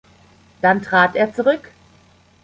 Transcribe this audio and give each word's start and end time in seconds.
Dann 0.63 0.81
trat 0.81 1.15
er 1.15 1.31
zurück. 1.31 1.69